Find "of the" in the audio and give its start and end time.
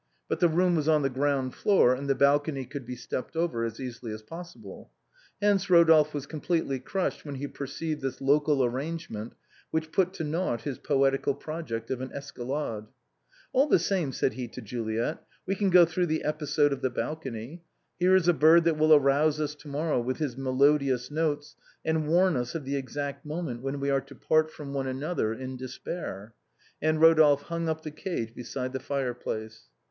16.73-16.89, 22.55-22.75